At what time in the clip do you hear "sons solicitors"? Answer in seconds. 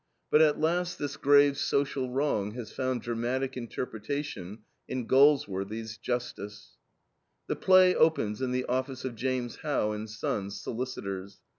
10.09-11.41